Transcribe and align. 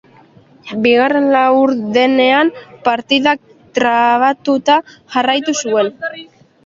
Bigarren 0.85 1.27
laurdenean 1.35 2.49
partidak 2.89 3.43
trabatuta 3.81 4.79
jarraitu 5.17 5.57
zuen. 5.67 5.93